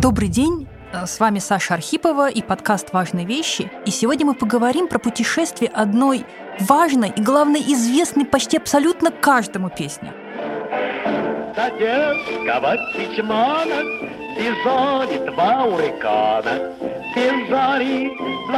[0.00, 3.68] Добрый день, с вами Саша Архипова и подкаст «Важные вещи».
[3.84, 6.24] И сегодня мы поговорим про путешествие одной
[6.60, 10.12] важной и, главное, известной почти абсолютно каждому песни.
[15.32, 16.74] Два урикана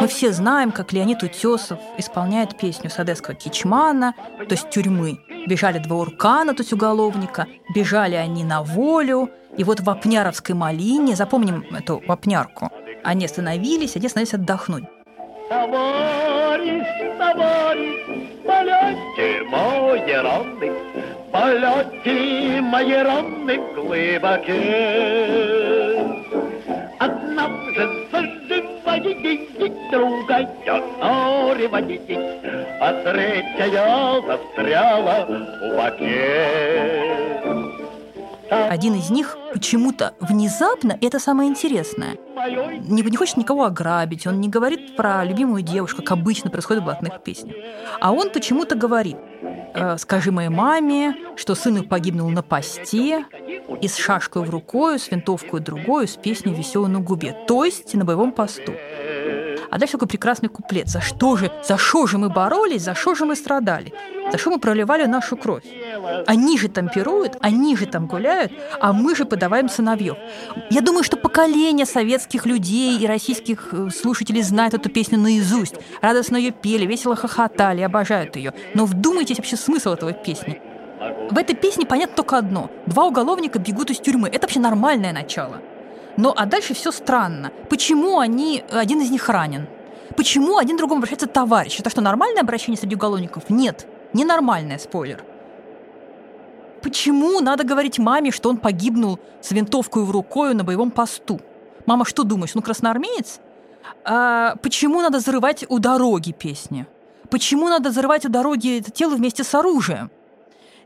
[0.00, 5.20] мы все знаем, как Леонид Утесов исполняет песню Садесского Кичмана, то есть тюрьмы.
[5.46, 11.16] Бежали два уркана, то есть уголовника, бежали они на волю, и вот в Апняровской малине,
[11.16, 12.70] запомним эту Вапнярку,
[13.02, 14.84] они остановились, они остановились отдохнуть.
[15.48, 16.86] Товарищ,
[17.18, 18.06] товарищ,
[18.46, 20.72] полете мои раны,
[21.32, 24.54] полете мои раны глубоке.
[27.00, 30.48] Одна же заживает, другая
[31.00, 32.10] норивает,
[32.80, 37.18] а третья застряла в баке.
[38.50, 42.16] Один из них почему-то внезапно, это самое интересное,
[42.80, 46.86] не, не хочет никого ограбить, он не говорит про любимую девушку, как обычно происходит в
[46.86, 47.54] блатных песнях.
[48.00, 49.16] А он почему-то говорит,
[49.74, 53.24] э, скажи моей маме, что сын погибнул на посте,
[53.80, 57.94] и с шашкой в рукою, с винтовкой другой, с песней веселой на губе, то есть
[57.94, 58.72] на боевом посту.
[59.70, 60.88] А дальше такой прекрасный куплет.
[60.88, 63.92] За что же, за что же мы боролись, за что же мы страдали?
[64.32, 65.64] За что мы проливали нашу кровь?
[66.26, 70.16] Они же там пируют, они же там гуляют, а мы же подаваем сыновьев.
[70.70, 75.74] Я думаю, что поколение советских людей и российских э, слушателей знают эту песню наизусть.
[76.02, 78.52] Радостно ее пели, весело хохотали, обожают ее.
[78.74, 80.60] Но вдумайтесь вообще смысл этого песни.
[81.30, 82.70] В этой песне понятно только одно.
[82.86, 84.28] Два уголовника бегут из тюрьмы.
[84.28, 85.60] Это вообще нормальное начало.
[86.18, 87.52] Но а дальше все странно.
[87.70, 89.68] Почему они, один из них ранен?
[90.16, 91.78] Почему один другому обращается товарищ?
[91.78, 93.44] Это что, нормальное обращение среди уголовников?
[93.48, 95.24] Нет, ненормальное, спойлер.
[96.82, 101.40] Почему надо говорить маме, что он погибнул с винтовкой в рукою на боевом посту?
[101.86, 103.38] Мама, что думаешь, ну красноармеец?
[104.04, 106.88] А почему надо зарывать у дороги песни?
[107.30, 110.10] Почему надо зарывать у дороги это тело вместе с оружием?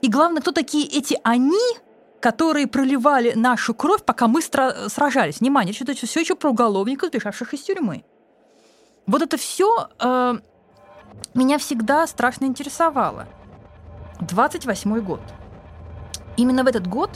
[0.00, 1.76] И главное, кто такие эти «они»,
[2.20, 5.40] которые проливали нашу кровь, пока мы стра- сражались.
[5.40, 8.04] Внимание, это все еще про уголовников, сбежавших из тюрьмы.
[9.06, 10.34] Вот это все э,
[11.34, 13.26] меня всегда страшно интересовало.
[14.20, 15.20] 28 год.
[16.36, 17.10] Именно в этот год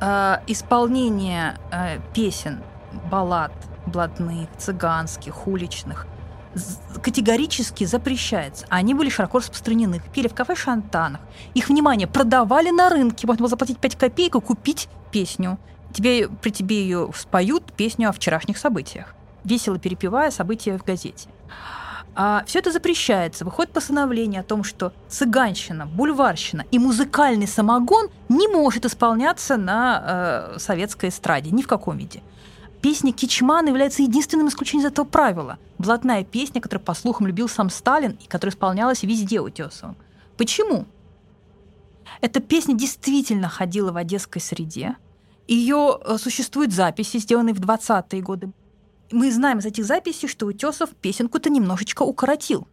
[0.00, 2.62] э, исполнение э, песен,
[3.10, 3.52] баллад
[3.86, 6.06] блатных, цыганских, уличных
[7.02, 8.66] категорически запрещается.
[8.68, 10.00] Они были широко распространены.
[10.14, 11.20] Пели в кафе «Шантанах».
[11.54, 13.26] Их, внимание, продавали на рынке.
[13.26, 15.58] Можно было заплатить 5 копеек и купить песню.
[15.92, 19.14] Тебе, при тебе ее споют песню о вчерашних событиях,
[19.44, 21.28] весело перепевая события в газете.
[22.14, 23.44] А все это запрещается.
[23.44, 30.58] Выходит постановление о том, что цыганщина, бульварщина и музыкальный самогон не может исполняться на э,
[30.58, 32.22] советской эстраде ни в каком виде.
[32.82, 35.58] Песня Кичмана является единственным исключением из этого правила.
[35.78, 39.96] Блатная песня, которую, по слухам, любил сам Сталин и которая исполнялась везде Утесовым.
[40.36, 40.86] Почему?
[42.20, 44.96] Эта песня действительно ходила в одесской среде.
[45.46, 48.50] Ее э, существуют записи, сделанные в 20-е годы.
[49.12, 52.66] Мы знаем из этих записей, что Утесов песенку-то немножечко укоротил.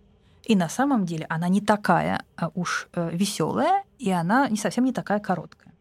[0.43, 4.85] И на самом деле она не такая а уж э, веселая, и она не совсем
[4.85, 5.71] не такая короткая.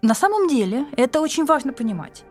[0.00, 2.24] На самом деле это очень важно понимать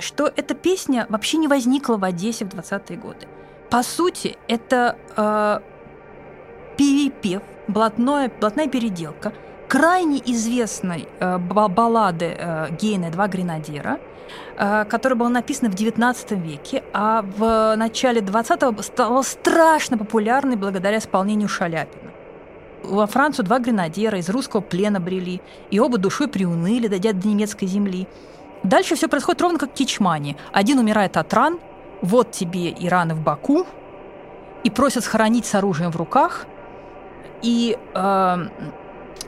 [0.00, 3.26] что эта песня вообще не возникла в Одессе в 20-е годы.
[3.70, 5.60] По сути, это э,
[6.76, 9.32] перепев, блатное, блатная переделка
[9.68, 13.98] крайне известной э, баллады э, Гейна «Два гренадера»,
[14.56, 20.98] э, которая была написана в XIX веке, а в начале 20-го стала страшно популярной благодаря
[20.98, 22.12] исполнению Шаляпина.
[22.82, 25.40] Во Францию два гренадера из русского плена брели,
[25.70, 28.06] и оба душой приуныли, дойдя до немецкой земли.
[28.62, 30.36] Дальше все происходит ровно как в Кичмане.
[30.52, 31.58] Один умирает от ран,
[32.02, 33.66] вот тебе и раны в боку,
[34.64, 36.46] и просят схоронить с оружием в руках,
[37.42, 38.36] и, э,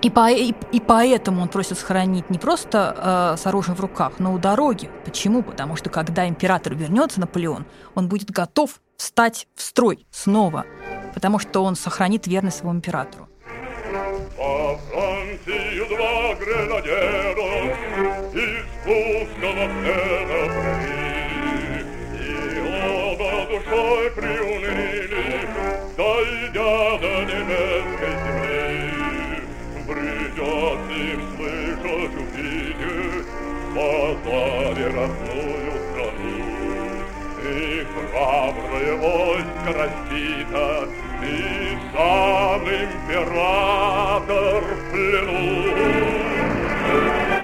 [0.02, 4.14] и, по, и, и поэтому он просит схоронить не просто э, с оружием в руках,
[4.18, 4.90] но у дороги.
[5.04, 5.42] Почему?
[5.42, 10.64] Потому что когда император вернется, Наполеон, он будет готов встать в строй снова,
[11.14, 13.28] потому что он сохранит верность своему императору.
[14.36, 16.34] По Францию два
[38.10, 40.88] храброе войско разбито,
[41.22, 45.68] и сам император в плену.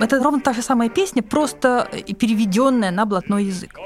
[0.00, 3.78] Это ровно та же самая песня, просто переведенная на блатной язык.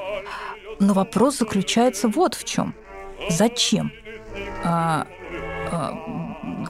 [0.80, 2.74] Но вопрос заключается вот в чем.
[3.30, 3.92] Зачем
[4.64, 5.06] а,
[5.72, 5.92] а,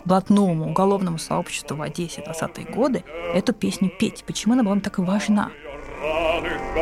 [0.05, 3.05] блатному уголовному сообществу в Одессе 20-е годы
[3.35, 4.25] эту песню петь?
[4.27, 5.50] Почему она была так важна?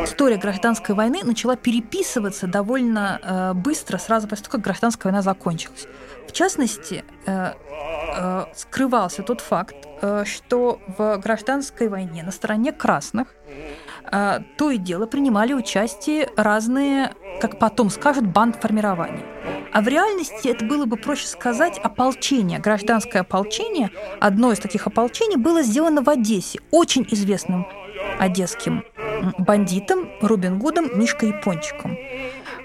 [0.03, 5.87] История гражданской войны начала переписываться довольно э, быстро, сразу после того, как гражданская война закончилась.
[6.27, 7.53] В частности, э,
[8.15, 13.35] э, скрывался тот факт, э, что в гражданской войне на стороне красных
[14.11, 19.25] э, то и дело принимали участие разные, как потом скажут, бандформирования.
[19.73, 22.59] А в реальности это было бы проще сказать ополчение.
[22.59, 27.67] Гражданское ополчение, одно из таких ополчений, было сделано в Одессе, очень известным
[28.19, 28.83] одесским
[29.37, 31.97] бандитом Рубин Гудом, Мишкой Япончиком.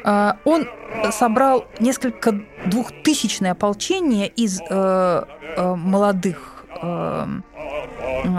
[0.05, 0.69] А, он
[1.11, 7.27] собрал несколько двухтысячное ополчение из э, э, молодых э,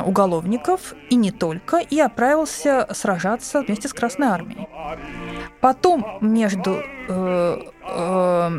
[0.06, 4.68] уголовников, и не только, и отправился сражаться вместе с Красной Армией.
[5.62, 8.52] Потом между, э, э,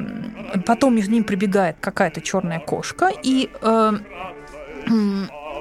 [0.67, 3.93] потом между ним прибегает какая-то черная кошка, и э,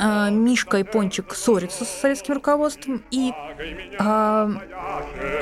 [0.04, 4.50] э, Мишка и Пончик ссорятся с советским руководством, и э,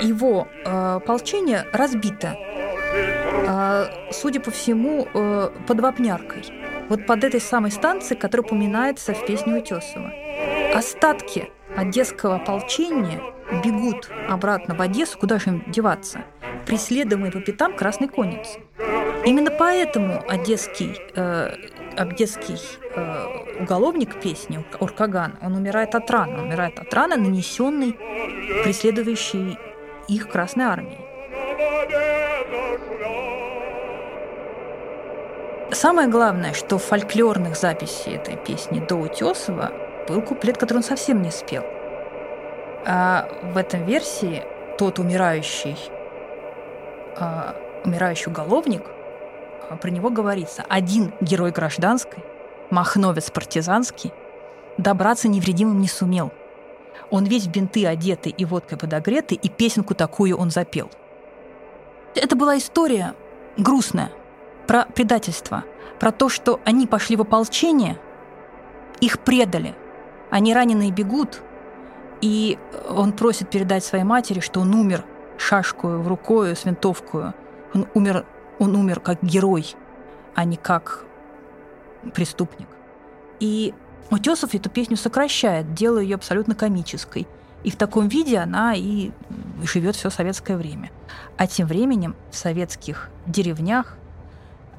[0.01, 6.43] его э, ополчение разбито, э, судя по всему, э, под Вапняркой.
[6.89, 10.11] Вот под этой самой станцией, которая упоминается в песне Утесова.
[10.75, 13.21] Остатки одесского ополчения
[13.63, 16.23] бегут обратно в Одессу, куда же им деваться,
[16.65, 18.59] преследуемые по пятам красной конницы.
[19.25, 21.55] Именно поэтому одесский, э,
[21.97, 22.59] одесский
[22.95, 27.93] э, уголовник песни Уркаган, он умирает от раны, он умирает от раны, нанесенной
[28.63, 29.57] преследующей
[30.07, 30.99] их Красной Армией.
[35.71, 39.71] Самое главное, что в фольклорных записях этой песни до Утесова
[40.07, 41.63] был куплет, который он совсем не спел.
[42.85, 44.43] А в этом версии
[44.77, 45.77] тот умирающий,
[47.15, 47.55] а,
[47.85, 48.83] умирающий уголовник–
[49.71, 52.23] а про него говорится, один герой гражданской,
[52.69, 54.11] махновец партизанский,
[54.77, 56.31] добраться невредимым не сумел.
[57.09, 60.89] Он весь в бинты одетый и водкой подогретый, и песенку такую он запел.
[62.15, 63.13] Это была история
[63.57, 64.11] грустная,
[64.67, 65.63] про предательство,
[65.99, 67.97] про то, что они пошли в ополчение,
[68.99, 69.73] их предали,
[70.29, 71.41] они раненые бегут,
[72.19, 72.59] и
[72.89, 75.05] он просит передать своей матери, что он умер
[75.37, 77.33] шашкою в рукою с винтовкою.
[77.73, 78.25] Он умер
[78.61, 79.75] он умер как герой,
[80.35, 81.03] а не как
[82.13, 82.67] преступник.
[83.39, 83.73] И
[84.11, 87.27] Утесов эту песню сокращает, делая ее абсолютно комической.
[87.63, 89.11] И в таком виде она и
[89.63, 90.91] живет все советское время.
[91.37, 93.97] А тем временем в советских деревнях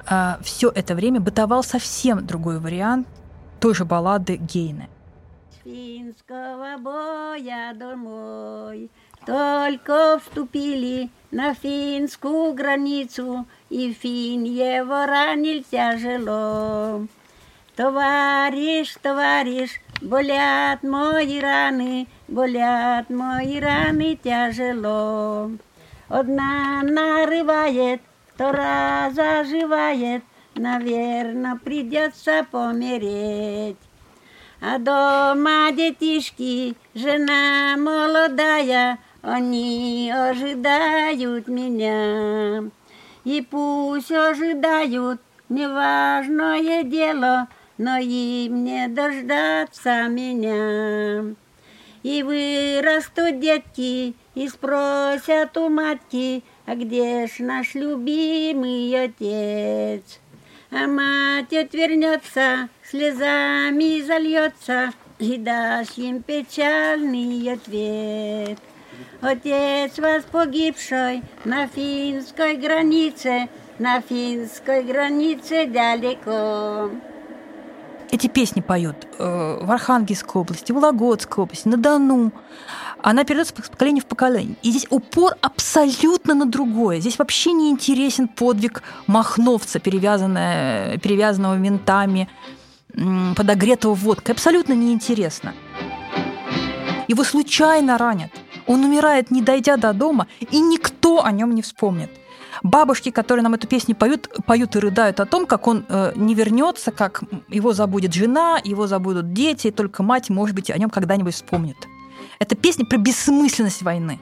[0.05, 3.07] а, все это время бытовал совсем другой вариант
[3.59, 4.89] той же баллады Гейне.
[5.63, 8.91] Финского боя домой
[9.25, 17.07] только вступили на финскую границу, и фин его ранил тяжело.
[17.75, 25.51] Товарищ, товарищ, болят мои раны, болят мои раны тяжело.
[26.07, 28.01] Одна нарывает,
[28.33, 30.23] вторая заживает,
[30.53, 33.77] наверное, придется помереть.
[34.61, 42.69] А дома детишки, жена молодая, они ожидают меня.
[43.23, 51.33] И пусть ожидают, неважное дело, но им не дождаться меня.
[52.03, 60.19] И вырастут детки, и спросят у матки, а где ж наш любимый отец?
[60.69, 68.59] А мать отвернется, слезами зальется, и даст им печальный ответ.
[69.21, 76.89] Отец вас погибший на финской границе, на финской границе далеко.
[78.11, 82.31] Эти песни поют э, в Архангельской области, в Вологодской области, на Дону.
[83.01, 84.55] Она передается с поколения в поколение.
[84.61, 86.99] И здесь упор абсолютно на другое.
[86.99, 92.29] Здесь вообще не интересен подвиг махновца, перевязанного ментами,
[93.35, 94.35] подогретого водкой.
[94.35, 95.53] Абсолютно неинтересно.
[97.07, 98.31] Его случайно ранят.
[98.67, 102.09] Он умирает, не дойдя до дома, и никто о нем не вспомнит.
[102.61, 106.35] Бабушки, которые нам эту песню поют, поют и рыдают о том, как он э, не
[106.35, 110.89] вернется, как его забудет жена, его забудут дети, и только мать, может быть, о нем
[110.89, 111.77] когда-нибудь вспомнит.
[112.39, 114.19] Это песня про бессмысленность войны.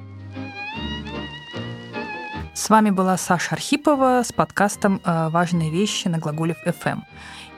[2.53, 6.99] С вами была Саша Архипова с подкастом э, «Важные вещи» на Глаголев FM.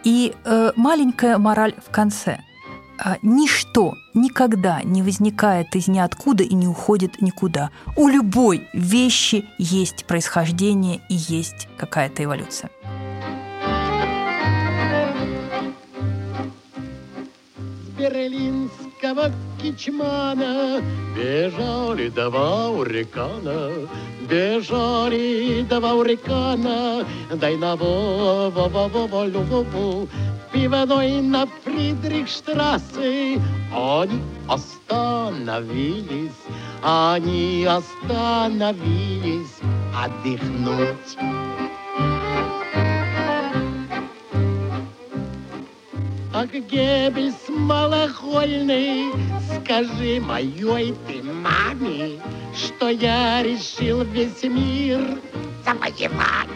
[0.03, 2.39] И э, маленькая мораль в конце–
[3.21, 7.69] ничто никогда не возникает из ниоткуда и не уходит никуда.
[7.95, 12.69] У любой вещи есть происхождение и есть какая-то эволюция.
[19.03, 19.31] Берлинского
[19.61, 20.81] кичмана.
[21.15, 23.69] Бежали два урикана,
[24.21, 27.05] бежали два урикана
[27.35, 30.07] Дай на во во во во во во
[30.51, 33.39] Пивной на Фридрихштрассе
[33.73, 36.31] Они остановились,
[36.83, 39.59] они остановились
[39.95, 41.42] отдохнуть
[46.43, 49.13] Ах, Геббельс малохольный,
[49.55, 52.19] скажи моей ты маме,
[52.53, 54.99] что я решил весь мир
[55.63, 56.49] завоевать.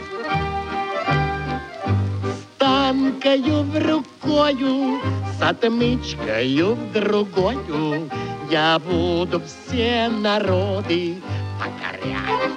[2.25, 4.99] С танкою в рукою,
[5.39, 8.09] с отмычкою в другою,
[8.51, 11.15] я буду все народы
[11.59, 12.51] покорять.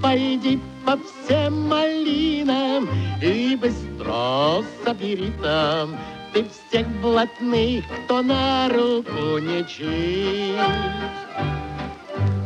[0.00, 2.88] Пойди по всем малинам
[3.20, 5.96] и быстро собери там
[6.32, 10.60] ты всех блатных, кто на руку не чист.